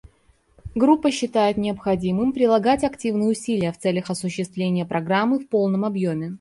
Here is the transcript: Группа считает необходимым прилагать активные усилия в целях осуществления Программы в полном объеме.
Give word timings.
Группа 0.73 1.11
считает 1.11 1.57
необходимым 1.57 2.33
прилагать 2.33 2.83
активные 2.83 3.29
усилия 3.29 3.71
в 3.71 3.77
целях 3.77 4.09
осуществления 4.09 4.83
Программы 4.83 5.37
в 5.37 5.47
полном 5.47 5.85
объеме. 5.85 6.29